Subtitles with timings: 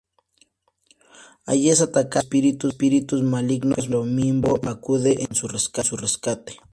[1.45, 6.59] Allí es atacada por espíritus malignos, pero Bimbo acude en su rescate.